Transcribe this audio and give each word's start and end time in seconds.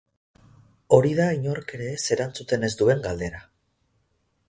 Hori 0.97 1.11
da 1.19 1.27
inork 1.39 1.75
ere 1.79 1.91
ez 1.99 2.01
erantzuten 2.17 2.69
ez 2.71 2.73
duen 2.83 3.09
galdera. 3.09 3.47